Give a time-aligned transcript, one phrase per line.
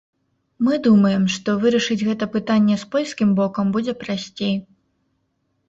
[0.67, 4.55] Мы думаем, што вырашыць гэта пытанне з польскім бокам будзе прасцей.